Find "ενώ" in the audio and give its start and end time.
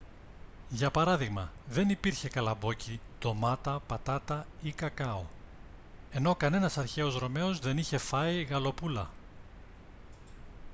6.11-6.35